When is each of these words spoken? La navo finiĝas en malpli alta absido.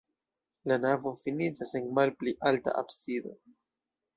La 0.71 0.77
navo 0.85 1.11
finiĝas 1.25 1.75
en 1.81 1.91
malpli 1.99 2.35
alta 2.53 2.77
absido. 2.81 3.37